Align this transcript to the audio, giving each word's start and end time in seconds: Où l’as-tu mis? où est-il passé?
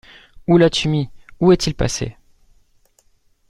Où 0.47 0.57
l’as-tu 0.57 0.89
mis? 0.89 1.11
où 1.39 1.51
est-il 1.51 1.75
passé? 1.75 2.17